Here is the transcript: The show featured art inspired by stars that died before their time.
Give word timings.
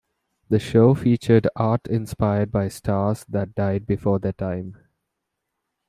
The 0.49 0.57
show 0.57 0.95
featured 0.95 1.47
art 1.55 1.85
inspired 1.87 2.51
by 2.51 2.69
stars 2.69 3.23
that 3.29 3.53
died 3.53 3.85
before 3.85 4.17
their 4.17 4.33
time. 4.33 4.75